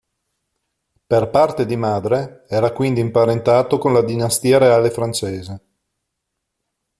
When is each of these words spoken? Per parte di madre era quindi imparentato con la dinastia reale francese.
Per 1.05 1.29
parte 1.29 1.67
di 1.67 1.75
madre 1.75 2.47
era 2.47 2.71
quindi 2.71 3.01
imparentato 3.01 3.77
con 3.77 3.93
la 3.93 4.01
dinastia 4.01 4.57
reale 4.57 4.89
francese. 4.89 5.61